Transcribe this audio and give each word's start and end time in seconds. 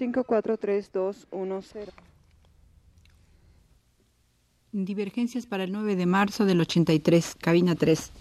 543210. 0.00 1.92
Divergencias 4.72 5.46
para 5.46 5.64
el 5.64 5.72
9 5.72 5.96
de 5.96 6.06
marzo 6.06 6.44
del 6.44 6.60
83, 6.60 7.34
cabina 7.36 7.74
3. 7.74 8.12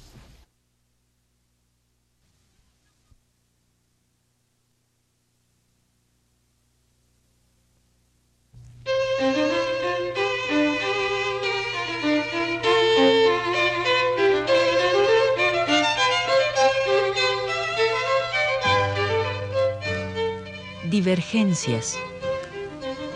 Divergencias. 21.00 21.98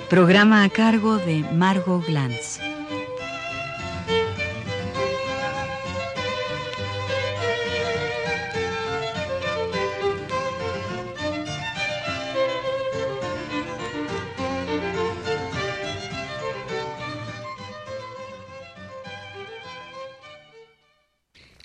Programa 0.10 0.64
a 0.64 0.70
cargo 0.70 1.18
de 1.18 1.44
Margot 1.52 2.02
Glantz. 2.08 2.62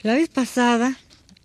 La 0.03 0.15
vez 0.15 0.29
pasada 0.29 0.97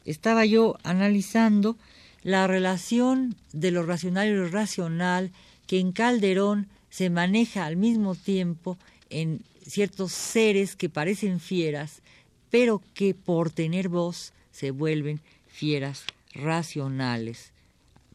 estaba 0.03 0.45
yo 0.47 0.77
analizando 0.83 1.77
la 2.23 2.47
relación 2.47 3.35
de 3.51 3.71
lo 3.71 3.85
racional 3.85 4.27
y 4.27 4.31
lo 4.31 4.47
irracional 4.47 5.31
que 5.67 5.79
en 5.79 5.91
Calderón 5.91 6.67
se 6.89 7.09
maneja 7.09 7.65
al 7.65 7.75
mismo 7.75 8.15
tiempo 8.15 8.77
en 9.09 9.41
ciertos 9.65 10.11
seres 10.11 10.75
que 10.75 10.89
parecen 10.89 11.39
fieras, 11.39 12.01
pero 12.49 12.81
que 12.93 13.13
por 13.13 13.49
tener 13.49 13.89
voz 13.89 14.33
se 14.51 14.71
vuelven 14.71 15.21
fieras 15.47 16.03
racionales. 16.33 17.51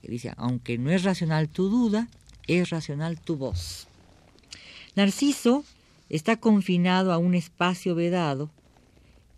Dice, 0.02 0.32
aunque 0.36 0.78
no 0.78 0.90
es 0.90 1.02
racional 1.02 1.48
tu 1.48 1.68
duda, 1.68 2.08
es 2.46 2.70
racional 2.70 3.20
tu 3.20 3.36
voz. 3.36 3.88
Narciso 4.94 5.64
está 6.08 6.36
confinado 6.36 7.12
a 7.12 7.18
un 7.18 7.34
espacio 7.34 7.94
vedado, 7.94 8.50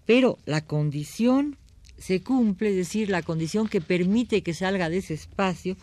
pero 0.06 0.39
la 0.45 0.61
condición 0.61 1.56
se 2.01 2.23
cumple, 2.23 2.70
es 2.70 2.77
decir, 2.77 3.11
la 3.11 3.23
condición 3.23 3.69
que 3.69 3.81
permite 3.81 4.43
que 4.43 4.55
salga 4.55 4.89
de 4.89 4.98
ese 4.98 5.15
espacio, 5.15 5.77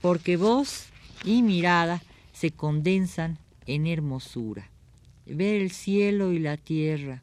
porque 0.00 0.36
voz 0.36 0.86
y 1.24 1.42
mirada 1.42 2.02
se 2.32 2.52
condensan 2.52 3.38
en 3.66 3.86
hermosura. 3.86 4.70
Ver 5.26 5.60
el 5.60 5.72
cielo 5.72 6.32
y 6.32 6.38
la 6.38 6.56
tierra, 6.56 7.22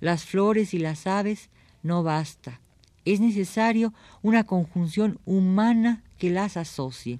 las 0.00 0.24
flores 0.24 0.72
y 0.72 0.78
las 0.78 1.08
aves 1.08 1.50
no 1.82 2.04
basta. 2.04 2.60
Es 3.04 3.20
necesario 3.20 3.92
una 4.22 4.44
conjunción 4.44 5.18
humana 5.24 6.02
que 6.16 6.30
las 6.30 6.56
asocie. 6.56 7.18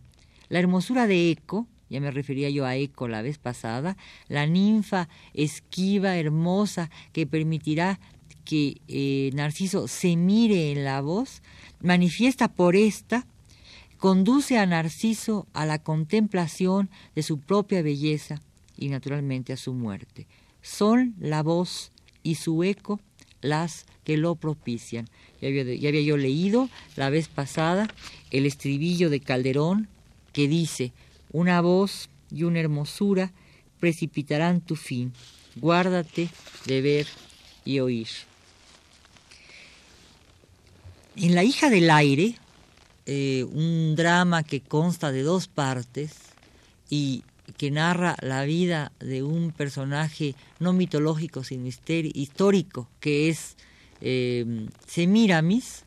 La 0.48 0.60
hermosura 0.60 1.08
de 1.08 1.32
Eco, 1.32 1.66
ya 1.90 2.00
me 2.00 2.12
refería 2.12 2.48
yo 2.48 2.64
a 2.64 2.76
Eco 2.76 3.08
la 3.08 3.22
vez 3.22 3.38
pasada, 3.38 3.96
la 4.28 4.46
ninfa 4.46 5.08
esquiva, 5.34 6.16
hermosa, 6.16 6.90
que 7.12 7.26
permitirá 7.26 7.98
que 8.44 8.80
eh, 8.88 9.30
Narciso 9.34 9.88
se 9.88 10.16
mire 10.16 10.72
en 10.72 10.84
la 10.84 11.00
voz, 11.00 11.42
manifiesta 11.80 12.48
por 12.48 12.76
esta, 12.76 13.26
conduce 13.98 14.58
a 14.58 14.66
Narciso 14.66 15.46
a 15.52 15.66
la 15.66 15.78
contemplación 15.78 16.90
de 17.14 17.22
su 17.22 17.38
propia 17.38 17.82
belleza 17.82 18.40
y 18.76 18.88
naturalmente 18.88 19.52
a 19.52 19.56
su 19.56 19.72
muerte. 19.72 20.26
Son 20.62 21.14
la 21.18 21.42
voz 21.42 21.92
y 22.22 22.36
su 22.36 22.64
eco 22.64 23.00
las 23.40 23.86
que 24.04 24.16
lo 24.16 24.34
propician. 24.34 25.08
Ya 25.40 25.48
había, 25.48 25.64
ya 25.74 25.88
había 25.88 26.02
yo 26.02 26.16
leído 26.16 26.68
la 26.96 27.10
vez 27.10 27.28
pasada 27.28 27.88
el 28.30 28.46
estribillo 28.46 29.10
de 29.10 29.20
Calderón 29.20 29.88
que 30.32 30.48
dice, 30.48 30.92
una 31.32 31.60
voz 31.60 32.08
y 32.30 32.42
una 32.42 32.60
hermosura 32.60 33.32
precipitarán 33.80 34.60
tu 34.60 34.76
fin. 34.76 35.12
Guárdate 35.56 36.28
de 36.66 36.80
ver 36.80 37.06
y 37.64 37.80
oír. 37.80 38.08
En 41.16 41.36
La 41.36 41.44
hija 41.44 41.70
del 41.70 41.90
aire, 41.90 42.34
eh, 43.06 43.44
un 43.44 43.94
drama 43.94 44.42
que 44.42 44.60
consta 44.60 45.12
de 45.12 45.22
dos 45.22 45.46
partes 45.46 46.12
y 46.90 47.22
que 47.56 47.70
narra 47.70 48.16
la 48.20 48.44
vida 48.44 48.90
de 48.98 49.22
un 49.22 49.52
personaje 49.52 50.34
no 50.58 50.72
mitológico, 50.72 51.44
sino 51.44 51.68
histórico, 51.68 52.88
que 52.98 53.28
es 53.28 53.56
eh, 54.00 54.66
Semiramis, 54.88 55.84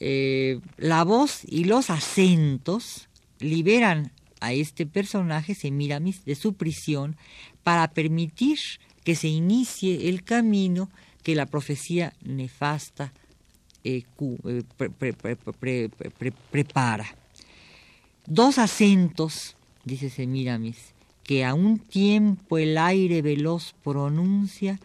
eh, 0.00 0.60
la 0.76 1.02
voz 1.04 1.40
y 1.46 1.64
los 1.64 1.88
acentos 1.88 3.08
liberan 3.38 4.12
a 4.40 4.52
este 4.52 4.84
personaje, 4.84 5.54
Semiramis, 5.54 6.26
de 6.26 6.34
su 6.34 6.52
prisión 6.54 7.16
para 7.62 7.88
permitir 7.92 8.58
que 9.02 9.16
se 9.16 9.28
inicie 9.28 10.10
el 10.10 10.24
camino 10.24 10.90
que 11.22 11.34
la 11.34 11.46
profecía 11.46 12.12
nefasta 12.22 13.14
prepara. 16.50 17.06
Dos 18.26 18.58
acentos, 18.58 19.56
dice 19.84 20.10
Semiramis, 20.10 20.94
que 21.22 21.44
a 21.44 21.54
un 21.54 21.78
tiempo 21.78 22.58
el 22.58 22.76
aire 22.76 23.22
veloz 23.22 23.74
pronuncia, 23.82 24.78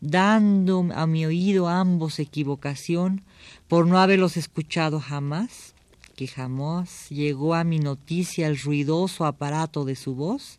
dando 0.00 0.88
a 0.94 1.06
mi 1.06 1.24
oído 1.24 1.68
ambos 1.68 2.18
equivocación 2.18 3.22
por 3.68 3.86
no 3.86 3.98
haberlos 3.98 4.36
escuchado 4.36 5.00
jamás, 5.00 5.74
que 6.16 6.26
jamás 6.26 7.08
llegó 7.08 7.54
a 7.54 7.64
mi 7.64 7.78
noticia 7.78 8.46
el 8.46 8.58
ruidoso 8.58 9.24
aparato 9.24 9.84
de 9.84 9.96
su 9.96 10.14
voz, 10.14 10.58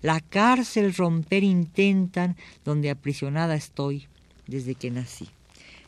la 0.00 0.20
cárcel 0.20 0.94
romper 0.94 1.42
intentan 1.42 2.36
donde 2.64 2.90
aprisionada 2.90 3.54
estoy 3.54 4.06
desde 4.46 4.74
que 4.74 4.90
nací. 4.90 5.28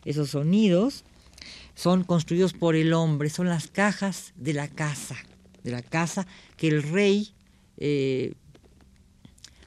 Esos 0.04 0.30
sonidos 0.30 1.04
son 1.76 2.04
construidos 2.04 2.54
por 2.54 2.74
el 2.74 2.94
hombre, 2.94 3.30
son 3.30 3.48
las 3.48 3.68
cajas 3.68 4.32
de 4.34 4.54
la 4.54 4.66
casa, 4.66 5.14
de 5.62 5.70
la 5.70 5.82
casa 5.82 6.26
que 6.56 6.68
el 6.68 6.82
rey 6.82 7.34
eh, 7.76 8.32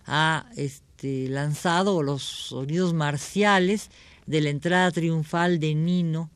ha 0.08 0.48
este, 0.58 1.30
lanzado, 1.30 2.02
los 2.02 2.24
sonidos 2.24 2.96
marciales 2.96 3.92
de 4.26 4.42
la 4.42 4.50
entrada 4.50 4.92
triunfal 4.92 5.60
de 5.60 5.76
Nino 5.76 6.32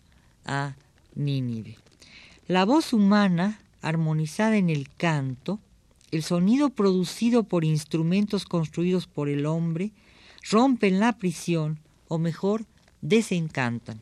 a 0.46 0.76
Nínive. 1.16 1.78
La 2.48 2.66
voz 2.66 2.94
humana, 2.94 3.60
armonizada 3.82 4.58
en 4.58 4.70
el 4.70 4.90
canto, 4.96 5.60
el 6.12 6.22
sonido 6.22 6.70
producido 6.70 7.44
por 7.44 7.66
instrumentos 7.66 8.46
construidos 8.46 9.08
por 9.08 9.28
el 9.28 9.48
hombre, 9.48 9.92
rompen 10.52 11.00
la 11.00 11.18
prisión, 11.18 11.80
o 12.08 12.20
mejor, 12.20 12.66
desencantan. 13.02 14.02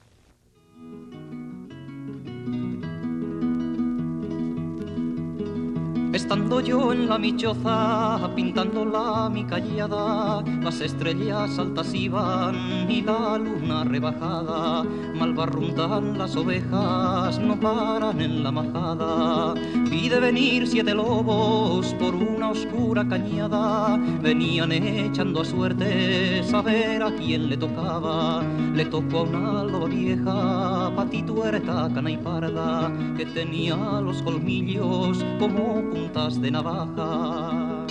Estando 6.13 6.59
yo 6.59 6.91
en 6.91 7.07
la 7.07 7.17
michoza, 7.17 8.29
pintando 8.35 8.83
la 8.83 9.29
mi 9.29 9.45
callada, 9.45 10.43
las 10.61 10.81
estrellas 10.81 11.57
altas 11.57 11.93
iban 11.93 12.89
y 12.89 13.01
la 13.01 13.37
luna 13.37 13.85
rebajada, 13.85 14.83
mal 15.15 15.33
barruntan 15.33 16.17
las 16.17 16.35
ovejas, 16.35 17.39
no 17.39 17.57
paran 17.57 18.19
en 18.19 18.43
la 18.43 18.51
majada. 18.51 19.53
Vi 19.89 20.09
de 20.09 20.19
venir 20.19 20.67
siete 20.67 20.93
lobos 20.93 21.93
por 21.93 22.13
una 22.13 22.49
oscura 22.49 23.07
cañada, 23.07 23.97
venían 24.21 24.73
echando 24.73 25.41
a 25.41 25.45
suerte, 25.45 26.43
saber 26.43 27.03
a 27.03 27.15
quién 27.15 27.47
le 27.47 27.55
tocaba. 27.55 28.43
Le 28.75 28.83
tocó 28.85 29.19
a 29.19 29.23
una 29.23 29.63
loba 29.63 29.87
vieja, 29.87 30.80
que 33.17 33.25
tenía 33.25 33.75
los 34.01 34.21
colmillos 34.21 35.23
como 35.39 35.81
de 36.41 36.51
navaja. 36.51 37.85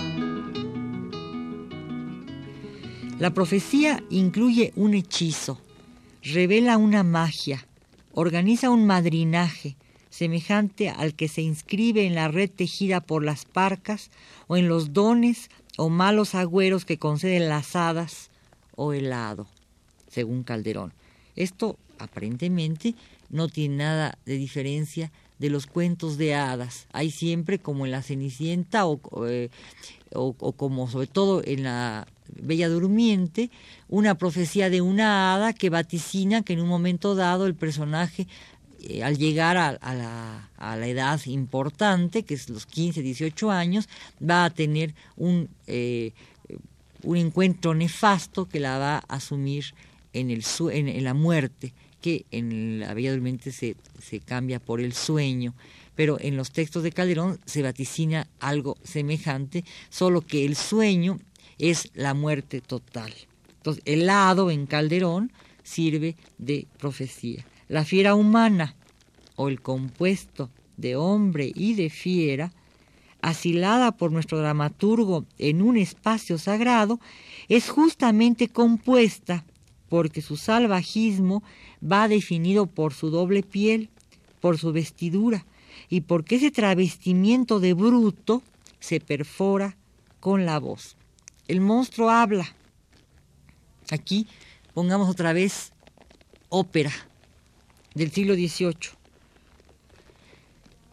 La 3.19 3.35
profecía 3.35 4.03
incluye 4.09 4.73
un 4.77 4.95
hechizo, 4.95 5.61
revela 6.23 6.79
una 6.79 7.03
magia, 7.03 7.67
organiza 8.13 8.71
un 8.71 8.87
madrinaje 8.87 9.77
semejante 10.11 10.89
al 10.89 11.15
que 11.15 11.29
se 11.29 11.43
inscribe 11.43 12.07
en 12.07 12.15
la 12.15 12.29
red 12.29 12.51
tejida 12.51 13.01
por 13.01 13.25
las 13.25 13.45
parcas 13.45 14.11
o 14.49 14.57
en 14.57 14.69
los 14.69 14.93
dones 14.93 15.51
o 15.77 15.89
malos 15.89 16.35
agüeros 16.35 16.85
que 16.85 16.99
conceden 16.99 17.49
las 17.49 17.77
hadas 17.77 18.31
o 18.75 18.93
el 18.93 19.13
hado, 19.13 19.47
según 20.09 20.43
Calderón. 20.43 20.93
Esto 21.37 21.77
aparentemente 21.99 22.95
no 23.31 23.49
tiene 23.49 23.77
nada 23.77 24.19
de 24.27 24.37
diferencia 24.37 25.11
de 25.39 25.51
los 25.51 25.67
cuentos 25.67 26.19
de 26.19 26.35
hadas. 26.35 26.87
Hay 26.93 27.11
siempre, 27.11 27.59
como 27.59 27.87
en 27.87 27.93
la 27.93 28.03
Cenicienta 28.03 28.87
o, 28.87 29.01
eh, 29.27 29.49
o, 30.13 30.35
como 30.53 30.89
sobre 30.89 31.07
todo 31.07 31.43
en 31.45 31.63
la 31.63 32.07
Bella 32.43 32.69
Durmiente, 32.69 33.51
una 33.89 34.17
profecía 34.17 34.71
de 34.71 34.83
una 34.83 35.35
hada 35.35 35.53
que 35.53 35.71
vaticina 35.71 36.43
que 36.43 36.53
en 36.53 36.61
un 36.61 36.69
momento 36.69 37.15
dado 37.15 37.47
el 37.47 37.55
personaje, 37.55 38.27
eh, 38.83 39.03
al 39.03 39.17
llegar 39.17 39.57
a, 39.57 39.73
la, 39.81 40.51
a, 40.59 40.77
la, 40.77 40.87
edad 40.87 41.21
importante, 41.27 42.23
que 42.23 42.35
es 42.35 42.51
los 42.51 42.67
15, 42.67 43.03
18 43.03 43.51
años, 43.51 43.89
va 44.23 44.45
a 44.45 44.51
tener 44.51 44.95
un, 45.17 45.49
eh, 45.67 46.13
un 47.03 47.17
encuentro 47.17 47.75
nefasto 47.75 48.47
que 48.47 48.61
la 48.61 48.79
va 48.79 48.97
a 48.97 49.17
asumir 49.17 49.75
en, 50.13 50.31
el, 50.31 50.45
en 50.71 51.05
la 51.05 51.15
muerte 51.15 51.73
que 52.01 52.25
en 52.31 52.81
la 52.81 52.95
Bella 52.95 53.19
se, 53.51 53.77
se 54.01 54.21
cambia 54.21 54.59
por 54.59 54.81
el 54.81 54.93
sueño, 54.93 55.55
pero 55.95 56.19
en 56.21 56.37
los 56.37 56.51
textos 56.51 56.83
de 56.83 56.93
Calderón 56.93 57.39
se 57.45 57.63
vaticina 57.63 58.27
algo 58.41 58.77
semejante, 58.83 59.65
solo 59.91 60.23
que 60.23 60.45
el 60.45 60.57
sueño 60.57 61.19
es 61.59 61.91
la 61.95 62.15
muerte 62.15 62.61
total. 62.61 63.13
Entonces, 63.59 63.83
el 63.85 64.07
lado 64.07 64.51
en 64.51 64.67
Calderón 64.67 65.33
sirve 65.63 66.17
de 66.39 66.67
profecía. 66.79 67.45
La 67.69 67.85
fiera 67.85 68.15
humana 68.15 68.75
o 69.37 69.49
el 69.49 69.61
compuesto 69.61 70.51
de 70.79 70.97
hombre 70.97 71.53
y 71.55 71.75
de 71.75 71.91
fiera, 71.91 72.53
asilada 73.21 73.93
por 73.93 74.11
nuestro 74.11 74.39
dramaturgo 74.39 75.27
en 75.37 75.61
un 75.61 75.77
espacio 75.77 76.39
sagrado, 76.39 76.99
es 77.49 77.69
justamente 77.69 78.49
compuesta 78.49 79.45
porque 79.91 80.23
su 80.23 80.39
salvajismo 80.39 81.43
va 81.83 82.09
definido 82.09 82.67
por 82.67 82.95
su 82.95 83.11
doble 83.11 83.43
piel, 83.43 83.91
por 84.41 84.57
su 84.57 84.73
vestidura, 84.73 85.45
y 85.91 86.03
porque 86.03 86.37
ese 86.37 86.53
travestimiento 86.53 87.59
de 87.59 87.75
bruto 87.75 88.43
se 88.79 89.01
perfora 89.01 89.77
con 90.21 90.47
la 90.47 90.59
voz. 90.61 90.97
El 91.49 91.61
monstruo 91.61 92.09
habla. 92.09 92.55
Aquí 93.91 94.29
pongamos 94.73 95.11
otra 95.11 95.33
vez 95.33 95.73
ópera 96.49 96.93
del 97.95 98.13
siglo 98.13 98.35
XVIII. 98.35 98.95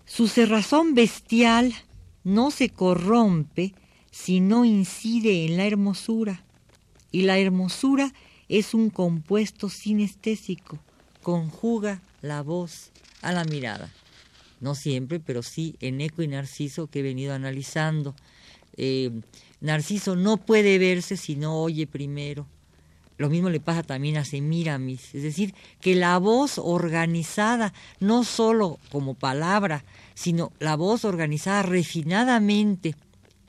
Su 0.07 0.27
cerrazón 0.27 0.95
bestial 0.95 1.71
no 2.23 2.49
se 2.49 2.69
corrompe 2.69 3.75
si 4.09 4.39
no 4.39 4.65
incide 4.65 5.45
en 5.45 5.57
la 5.57 5.67
hermosura, 5.67 6.43
y 7.11 7.21
la 7.21 7.37
hermosura 7.37 8.11
es 8.49 8.73
un 8.73 8.89
compuesto 8.89 9.69
sinestésico, 9.69 10.79
conjuga 11.21 12.01
la 12.21 12.41
voz 12.41 12.91
a 13.21 13.31
la 13.31 13.43
mirada. 13.45 13.91
No 14.59 14.73
siempre, 14.73 15.19
pero 15.19 15.43
sí 15.43 15.75
en 15.81 16.01
Eco 16.01 16.23
y 16.23 16.27
Narciso 16.27 16.87
que 16.87 16.99
he 16.99 17.03
venido 17.03 17.33
analizando. 17.33 18.15
Eh, 18.75 19.11
Narciso 19.61 20.15
no 20.15 20.37
puede 20.37 20.77
verse 20.77 21.17
si 21.17 21.35
no 21.35 21.61
oye 21.61 21.85
primero. 21.87 22.47
Lo 23.17 23.29
mismo 23.29 23.49
le 23.49 23.59
pasa 23.59 23.81
también 23.81 24.17
a 24.17 24.25
Semiramis, 24.25 25.15
es 25.15 25.23
decir, 25.23 25.55
que 25.81 25.95
la 25.95 26.19
voz 26.19 26.59
organizada, 26.59 27.73
no 27.99 28.23
solo 28.23 28.77
como 28.91 29.15
palabra, 29.15 29.83
sino 30.13 30.51
la 30.59 30.75
voz 30.75 31.03
organizada 31.03 31.63
refinadamente 31.63 32.95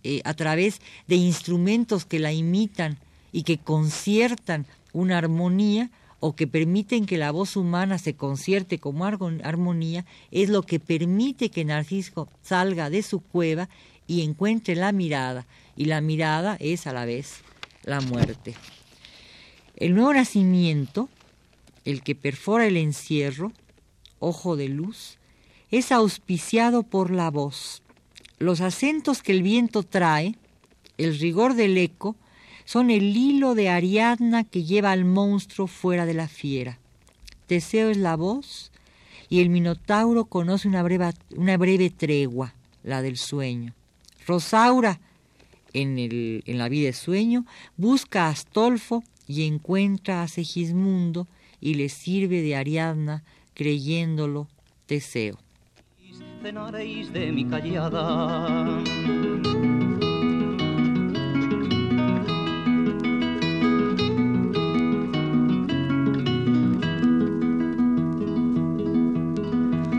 eh, 0.04 0.22
a 0.24 0.32
través 0.32 0.80
de 1.06 1.16
instrumentos 1.16 2.06
que 2.06 2.18
la 2.18 2.32
imitan 2.32 2.98
y 3.30 3.42
que 3.42 3.58
conciertan 3.58 4.66
una 4.92 5.18
armonía 5.18 5.90
o 6.20 6.34
que 6.34 6.46
permiten 6.46 7.06
que 7.06 7.18
la 7.18 7.30
voz 7.30 7.56
humana 7.56 7.98
se 7.98 8.14
concierte 8.14 8.78
como 8.78 9.04
armonía, 9.04 10.04
es 10.30 10.48
lo 10.48 10.62
que 10.62 10.80
permite 10.80 11.50
que 11.50 11.64
Narciso 11.64 12.28
salga 12.42 12.90
de 12.90 13.02
su 13.02 13.20
cueva 13.20 13.68
y 14.06 14.22
encuentre 14.22 14.74
la 14.74 14.90
mirada, 14.90 15.46
y 15.76 15.84
la 15.84 16.00
mirada 16.00 16.56
es 16.58 16.86
a 16.86 16.92
la 16.92 17.04
vez 17.04 17.42
la 17.84 18.00
muerte. 18.00 18.54
El 19.76 19.94
nuevo 19.94 20.12
nacimiento, 20.12 21.08
el 21.84 22.02
que 22.02 22.16
perfora 22.16 22.66
el 22.66 22.76
encierro, 22.76 23.52
ojo 24.18 24.56
de 24.56 24.68
luz, 24.68 25.18
es 25.70 25.92
auspiciado 25.92 26.82
por 26.82 27.12
la 27.12 27.30
voz. 27.30 27.82
Los 28.38 28.60
acentos 28.60 29.22
que 29.22 29.32
el 29.32 29.42
viento 29.42 29.84
trae, 29.84 30.36
el 30.96 31.18
rigor 31.18 31.54
del 31.54 31.78
eco, 31.78 32.16
son 32.68 32.90
el 32.90 33.16
hilo 33.16 33.54
de 33.54 33.70
Ariadna 33.70 34.44
que 34.44 34.62
lleva 34.62 34.92
al 34.92 35.06
monstruo 35.06 35.68
fuera 35.68 36.04
de 36.04 36.12
la 36.12 36.28
fiera. 36.28 36.78
Teseo 37.46 37.88
es 37.88 37.96
la 37.96 38.14
voz 38.14 38.70
y 39.30 39.40
el 39.40 39.48
Minotauro 39.48 40.26
conoce 40.26 40.68
una 40.68 40.82
breve, 40.82 41.12
una 41.34 41.56
breve 41.56 41.88
tregua, 41.88 42.52
la 42.84 43.00
del 43.00 43.16
sueño. 43.16 43.72
Rosaura, 44.26 45.00
en, 45.72 45.98
el, 45.98 46.42
en 46.44 46.58
la 46.58 46.68
vida 46.68 46.88
de 46.88 46.92
sueño, 46.92 47.46
busca 47.78 48.26
a 48.26 48.28
Astolfo 48.32 49.02
y 49.26 49.46
encuentra 49.46 50.22
a 50.22 50.28
Segismundo 50.28 51.26
y 51.62 51.72
le 51.72 51.88
sirve 51.88 52.42
de 52.42 52.54
Ariadna 52.54 53.24
creyéndolo 53.54 54.46
Teseo. 54.84 55.38
de 56.42 57.32
mi 57.32 57.46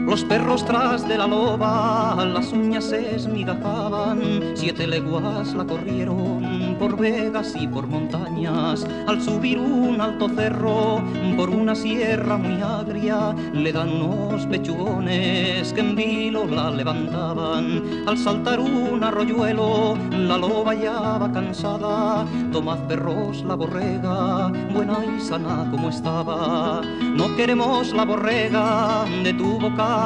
Los 0.09 0.23
perros 0.23 0.65
tras 0.65 1.07
de 1.07 1.19
la 1.19 1.27
loba 1.27 2.25
las 2.25 2.51
uñas 2.51 2.85
se 2.85 3.15
esmigajaban, 3.15 4.19
siete 4.55 4.87
leguas 4.87 5.53
la 5.53 5.63
corrieron 5.63 6.75
por 6.79 6.97
vegas 6.97 7.53
y 7.55 7.67
por 7.67 7.85
montañas. 7.85 8.87
Al 9.05 9.21
subir 9.21 9.59
un 9.59 10.01
alto 10.01 10.27
cerro 10.29 11.03
por 11.37 11.51
una 11.51 11.75
sierra 11.75 12.37
muy 12.37 12.59
agria, 12.59 13.35
le 13.53 13.71
dan 13.71 13.89
unos 14.01 14.47
pechugones 14.47 15.71
que 15.73 15.81
en 15.81 15.95
vilo 15.95 16.45
la 16.45 16.71
levantaban. 16.71 17.83
Al 18.07 18.17
saltar 18.17 18.59
un 18.59 19.03
arroyuelo, 19.03 19.95
la 20.11 20.37
loba 20.39 20.73
ya 20.73 21.19
va 21.19 21.31
cansada. 21.31 22.25
Tomad 22.51 22.79
perros 22.87 23.43
la 23.43 23.53
borrega, 23.53 24.51
buena 24.73 24.97
y 25.05 25.21
sana 25.21 25.67
como 25.69 25.89
estaba. 25.89 26.81
No 27.13 27.35
queremos 27.35 27.93
la 27.93 28.05
borrega 28.05 29.05
de 29.23 29.33
tu 29.33 29.59
boca 29.59 29.98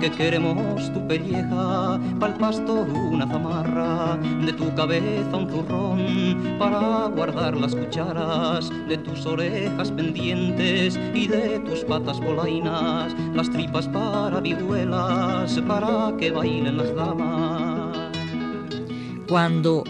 que 0.00 0.10
queremos 0.10 0.92
tu 0.92 1.00
pelleja, 1.06 1.98
pa'l 2.20 2.34
pastor 2.38 2.88
una 2.88 3.26
zamarra, 3.26 4.16
de 4.44 4.52
tu 4.52 4.74
cabeza 4.74 5.36
un 5.36 5.48
zurrón, 5.50 6.56
para 6.58 7.08
guardar 7.08 7.56
las 7.56 7.74
cucharas, 7.74 8.70
de 8.88 8.98
tus 8.98 9.26
orejas 9.26 9.90
pendientes 9.90 10.98
y 11.14 11.26
de 11.28 11.58
tus 11.60 11.84
patas 11.84 12.20
polainas, 12.20 13.14
las 13.34 13.50
tripas 13.50 13.88
para 13.88 14.40
viruelas, 14.40 15.58
para 15.66 16.14
que 16.18 16.30
bailen 16.30 16.76
las 16.76 16.94
damas. 16.94 17.96
Cuando 19.28 19.84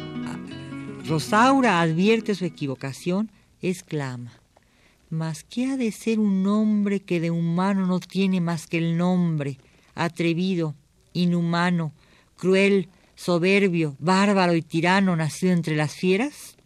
Rosaura 1.07 1.81
advierte 1.81 2.35
su 2.35 2.45
equivocación, 2.45 3.31
exclama, 3.61 4.33
¿qué 5.49 5.67
ha 5.67 5.77
de 5.77 5.93
ser 5.93 6.19
un 6.19 6.47
hombre 6.47 7.01
que 7.01 7.21
de 7.21 7.31
humano 7.31 7.87
no 7.87 8.01
tiene 8.01 8.41
más 8.41 8.67
que 8.67 8.79
el 8.79 8.97
nombre, 8.97 9.59
atrevido, 9.95 10.75
inhumano, 11.13 11.93
cruel, 12.37 12.89
soberbio, 13.15 13.97
bárbaro 13.99 14.55
y 14.55 14.63
tirano 14.63 15.17
nacido 15.17 15.53
entre 15.53 15.75
las 15.75 15.95
fieras? 15.95 16.57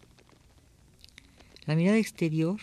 La 1.67 1.77
mirada 1.77 1.99
exterior, 1.99 2.61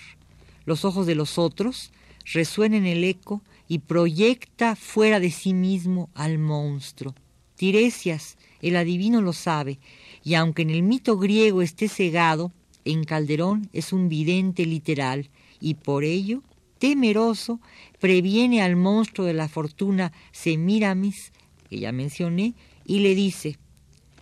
los 0.66 0.84
ojos 0.84 1.08
de 1.08 1.16
los 1.16 1.38
otros, 1.38 1.92
resuena 2.34 2.76
en 2.76 2.86
el 2.86 3.04
eco 3.04 3.42
y 3.70 3.80
proyecta 3.80 4.76
fuera 4.76 5.20
de 5.20 5.32
sí 5.32 5.54
mismo 5.54 6.10
al 6.14 6.38
monstruo. 6.38 7.16
Tiresias, 7.56 8.38
el 8.62 8.76
adivino 8.76 9.22
lo 9.22 9.32
sabe, 9.32 9.80
y 10.24 10.34
aunque 10.34 10.64
en 10.64 10.70
el 10.70 10.84
mito 10.84 11.18
griego 11.18 11.62
esté 11.62 11.88
cegado, 11.88 12.52
en 12.88 13.04
Calderón 13.04 13.70
es 13.74 13.94
un 13.94 14.10
vidente 14.10 14.66
literal, 14.66 15.30
y 15.60 15.76
por 15.76 16.04
ello, 16.04 16.42
temeroso, 16.80 17.60
previene 18.00 18.62
al 18.62 18.76
monstruo 18.76 19.26
de 19.28 19.34
la 19.34 19.48
fortuna 19.48 20.14
Semiramis, 20.32 21.32
que 21.70 21.80
ya 21.80 21.92
mencioné, 21.92 22.54
y 22.86 23.00
le 23.00 23.16
dice, 23.16 23.58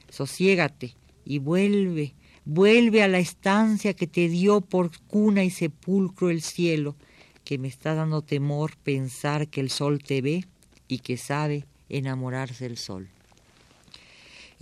sosiégate 0.09 0.95
y 1.25 1.39
vuelve, 1.39 2.13
vuelve 2.45 3.03
a 3.03 3.07
la 3.07 3.19
estancia 3.19 3.93
que 3.93 4.07
te 4.07 4.29
dio 4.29 4.61
por 4.61 4.91
cuna 5.07 5.43
y 5.43 5.49
sepulcro 5.49 6.29
el 6.29 6.41
cielo, 6.41 6.95
que 7.43 7.57
me 7.57 7.67
está 7.67 7.93
dando 7.93 8.21
temor 8.21 8.75
pensar 8.77 9.47
que 9.47 9.61
el 9.61 9.69
sol 9.69 10.01
te 10.01 10.21
ve 10.21 10.45
y 10.87 10.99
que 10.99 11.17
sabe 11.17 11.65
enamorarse 11.89 12.67
del 12.67 12.77
sol. 12.77 13.09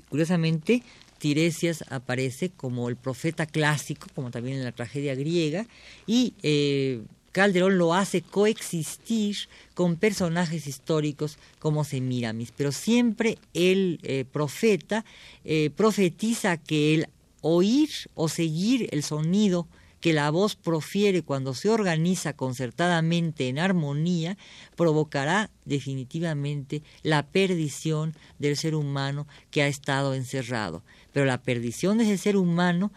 curiosamente, 0.09 0.83
Tiresias 1.23 1.85
aparece 1.89 2.49
como 2.49 2.89
el 2.89 2.97
profeta 2.97 3.45
clásico, 3.45 4.07
como 4.13 4.29
también 4.29 4.57
en 4.57 4.65
la 4.65 4.73
tragedia 4.73 5.15
griega, 5.15 5.65
y 6.05 6.33
eh, 6.43 7.01
Calderón 7.31 7.77
lo 7.77 7.93
hace 7.93 8.21
coexistir 8.21 9.37
con 9.73 9.95
personajes 9.95 10.67
históricos 10.67 11.37
como 11.59 11.85
Semiramis, 11.85 12.51
pero 12.51 12.73
siempre 12.73 13.37
el 13.53 14.01
eh, 14.03 14.25
profeta 14.29 15.05
eh, 15.45 15.69
profetiza 15.73 16.57
que 16.57 16.93
el 16.93 17.07
oír 17.39 17.89
o 18.15 18.27
seguir 18.27 18.89
el 18.91 19.01
sonido 19.01 19.65
que 20.03 20.11
la 20.11 20.29
voz 20.31 20.57
profiere 20.57 21.21
cuando 21.21 21.53
se 21.53 21.69
organiza 21.69 22.33
concertadamente 22.33 23.47
en 23.47 23.57
armonía, 23.57 24.37
provocará 24.75 25.49
definitivamente 25.63 26.83
la 27.03 27.25
perdición 27.25 28.13
del 28.37 28.57
ser 28.57 28.75
humano 28.75 29.27
que 29.49 29.63
ha 29.63 29.67
estado 29.67 30.13
encerrado. 30.13 30.83
Pero 31.13 31.25
la 31.25 31.41
perdición 31.41 31.99
de 31.99 32.03
ese 32.03 32.17
ser 32.17 32.35
humano 32.35 32.91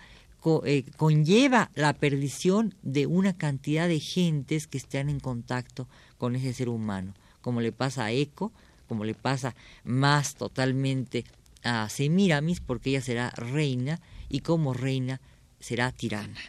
eh, 0.64 0.84
conlleva 0.96 1.70
la 1.76 1.92
perdición 1.92 2.74
de 2.82 3.06
una 3.06 3.36
cantidad 3.36 3.86
de 3.86 4.00
gentes 4.00 4.66
que 4.66 4.78
están 4.78 5.08
en 5.08 5.20
contacto 5.20 5.86
con 6.18 6.34
ese 6.34 6.52
ser 6.54 6.68
humano, 6.68 7.14
como 7.40 7.60
le 7.60 7.70
pasa 7.70 8.06
a 8.06 8.10
Eco, 8.10 8.50
como 8.88 9.04
le 9.04 9.14
pasa 9.14 9.54
más 9.84 10.34
totalmente 10.34 11.24
a 11.62 11.88
Semiramis, 11.88 12.58
porque 12.58 12.90
ella 12.90 13.00
será 13.00 13.30
reina 13.30 14.00
y 14.28 14.40
como 14.40 14.74
reina 14.74 15.20
será 15.60 15.92
tirana. 15.92 16.40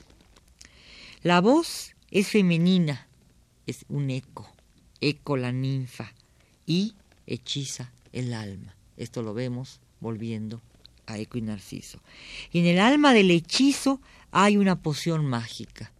La 1.23 1.41
voz 1.41 1.95
es 2.11 2.29
femenina, 2.29 3.07
es 3.65 3.85
un 3.89 4.11
eco, 4.11 4.47
eco 5.01 5.35
la 5.35 5.51
ninfa 5.51 6.13
y 6.65 6.93
hechiza 7.25 7.91
el 8.13 8.33
alma. 8.33 8.75
Esto 8.97 9.23
lo 9.23 9.33
vemos 9.33 9.79
volviendo 9.99 10.61
a 11.07 11.17
Eco 11.17 11.37
y 11.37 11.41
Narciso. 11.41 11.99
Y 12.51 12.59
en 12.59 12.65
el 12.65 12.79
alma 12.79 13.13
del 13.13 13.31
hechizo 13.31 13.99
hay 14.31 14.57
una 14.57 14.81
poción 14.81 15.25
mágica. 15.25 15.91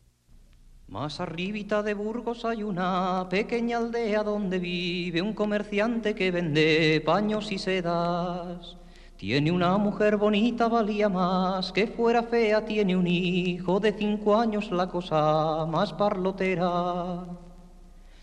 Más 0.87 1.19
arribita 1.19 1.83
de 1.83 1.93
Burgos 1.93 2.45
hay 2.45 2.63
una 2.63 3.27
pequeña 3.29 3.77
aldea 3.77 4.23
donde 4.23 4.59
vive 4.59 5.21
un 5.21 5.33
comerciante 5.33 6.15
que 6.15 6.31
vende 6.31 7.01
paños 7.05 7.51
y 7.51 7.57
sedas. 7.57 8.77
Tiene 9.17 9.51
una 9.51 9.77
mujer 9.79 10.15
bonita, 10.15 10.67
valía 10.67 11.09
más 11.09 11.71
que 11.71 11.87
fuera 11.87 12.21
fea, 12.21 12.63
tiene 12.63 12.95
un 12.95 13.07
hijo 13.07 13.79
de 13.79 13.91
cinco 13.93 14.35
años, 14.35 14.69
la 14.69 14.87
cosa 14.87 15.65
más 15.65 15.91
parlotera. 15.93 17.25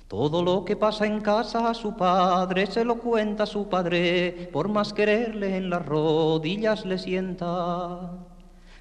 Todo 0.06 0.44
lo 0.44 0.64
que 0.64 0.76
pasa 0.76 1.04
en 1.06 1.20
casa 1.20 1.68
a 1.68 1.74
su 1.74 1.96
padre 1.96 2.66
se 2.66 2.84
lo 2.84 2.98
cuenta 2.98 3.44
su 3.44 3.68
padre, 3.68 4.48
por 4.52 4.68
más 4.68 4.92
quererle 4.92 5.56
en 5.56 5.68
las 5.68 5.84
rodillas 5.84 6.86
le 6.86 6.96
sienta. 6.98 8.12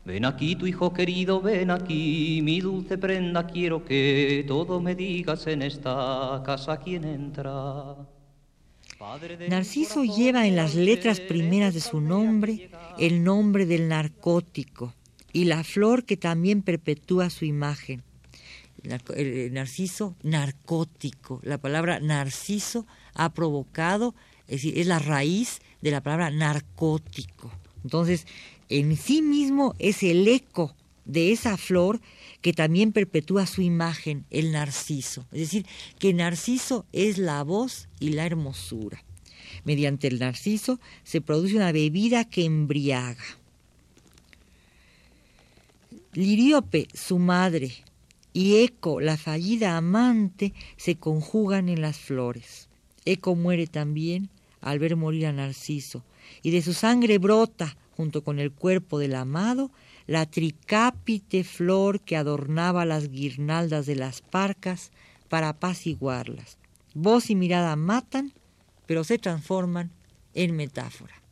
Ven 0.06 0.26
aquí 0.26 0.56
tu 0.56 0.68
hijo 0.68 0.94
querido, 0.94 1.42
ven 1.42 1.72
aquí, 1.72 2.42
mi 2.44 2.60
dulce 2.60 3.00
prenda, 3.00 3.48
quiero 3.48 3.84
que 3.84 4.46
todo 4.48 4.80
me 4.80 4.94
digas 4.94 5.48
en 5.48 5.64
esta 5.64 6.44
casa 6.46 6.78
quién 6.78 7.06
entra. 7.06 7.96
Narciso 9.50 10.04
lleva 10.04 10.48
en 10.48 10.56
las 10.56 10.76
letras 10.76 11.20
primeras 11.20 11.74
de 11.74 11.82
su 11.82 12.02
nombre 12.02 12.70
el 12.98 13.24
nombre 13.24 13.66
del 13.66 13.88
narcótico 13.88 14.94
y 15.32 15.46
la 15.46 15.64
flor 15.64 16.06
que 16.06 16.18
también 16.18 16.62
perpetúa 16.62 17.30
su 17.30 17.46
imagen 17.46 18.04
narciso 19.52 20.16
narcótico. 20.24 21.40
La 21.44 21.58
palabra 21.58 22.00
narciso 22.00 22.86
ha 23.14 23.34
provocado, 23.34 24.14
es 24.48 24.58
decir, 24.58 24.78
es 24.78 24.88
la 24.88 25.00
raíz 25.00 25.62
de 25.82 25.92
la 25.92 26.02
palabra 26.02 26.32
narcótico. 26.32 27.52
Entonces, 27.84 28.28
en 28.70 28.96
sí 28.98 29.22
mismo 29.22 29.76
es 29.80 30.04
el 30.04 30.28
eco 30.28 30.76
de 31.06 31.32
esa 31.32 31.58
flor 31.58 32.00
que 32.44 32.52
también 32.52 32.92
perpetúa 32.92 33.48
su 33.48 33.62
imagen, 33.62 34.26
el 34.30 34.52
narciso. 34.52 35.26
Es 35.32 35.40
decir, 35.40 35.66
que 35.98 36.14
narciso 36.14 36.86
es 36.92 37.18
la 37.18 37.42
voz 37.42 37.88
y 38.02 38.10
la 38.10 38.26
hermosura. 38.26 39.02
Mediante 39.64 40.10
el 40.10 40.20
narciso 40.20 40.80
se 41.06 41.22
produce 41.22 41.56
una 41.56 41.72
bebida 41.72 42.26
que 42.26 42.44
embriaga. 42.44 43.24
Liríope, 46.12 46.90
su 46.94 47.18
madre, 47.18 47.72
y 48.34 48.58
Eco, 48.58 49.00
la 49.00 49.16
fallida 49.16 49.78
amante, 49.78 50.54
se 50.76 50.98
conjugan 50.98 51.70
en 51.70 51.82
las 51.82 51.98
flores. 51.98 52.68
Eco 53.06 53.36
muere 53.36 53.68
también 53.68 54.30
al 54.60 54.80
ver 54.80 54.98
morir 54.98 55.28
a 55.28 55.32
Narciso, 55.32 56.04
y 56.42 56.52
de 56.52 56.62
su 56.62 56.74
sangre 56.74 57.20
brota, 57.20 57.78
junto 57.96 58.22
con 58.24 58.40
el 58.40 58.52
cuerpo 58.52 59.00
del 59.00 59.16
amado, 59.16 59.72
la 60.08 60.26
tricápite 60.26 61.44
flor 61.44 62.02
que 62.02 62.18
adornaba 62.18 62.86
las 62.86 63.10
guirnaldas 63.10 63.86
de 63.86 63.96
las 63.96 64.22
parcas 64.22 64.92
para 65.30 65.50
apaciguarlas. 65.50 66.58
Voz 66.94 67.30
y 67.30 67.36
mirada 67.36 67.76
matan, 67.76 68.34
pero 68.86 69.04
se 69.04 69.18
transforman 69.18 69.92
en 70.34 70.56
metáfora. 70.56 71.23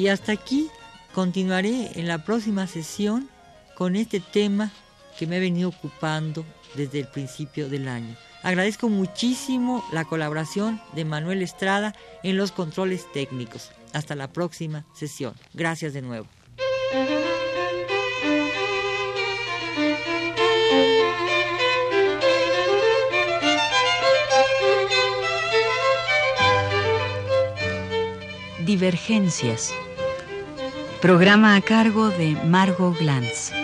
Y 0.00 0.08
hasta 0.08 0.32
aquí 0.32 0.70
continuaré 1.12 1.90
en 2.00 2.08
la 2.08 2.24
próxima 2.24 2.66
sesión 2.66 3.28
con 3.76 3.96
este 3.96 4.18
tema 4.18 4.72
que 5.18 5.26
me 5.26 5.36
ha 5.36 5.40
venido 5.40 5.68
ocupando 5.68 6.46
desde 6.74 7.00
el 7.00 7.06
principio 7.06 7.68
del 7.68 7.86
año. 7.86 8.16
Agradezco 8.42 8.88
muchísimo 8.88 9.84
la 9.92 10.06
colaboración 10.06 10.80
de 10.94 11.04
Manuel 11.04 11.42
Estrada 11.42 11.94
en 12.22 12.38
los 12.38 12.50
controles 12.50 13.12
técnicos. 13.12 13.72
Hasta 13.92 14.14
la 14.14 14.32
próxima 14.32 14.86
sesión. 14.94 15.34
Gracias 15.52 15.92
de 15.92 16.00
nuevo. 16.00 16.26
Divergencias 28.64 29.74
Programa 31.00 31.56
a 31.56 31.62
cargo 31.62 32.10
de 32.10 32.36
Margot 32.44 32.92
Glantz. 32.92 33.59